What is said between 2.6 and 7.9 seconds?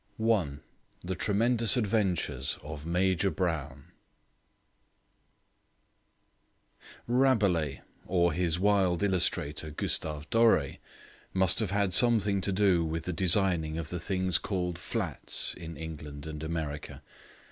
of Major Brown Rabelais,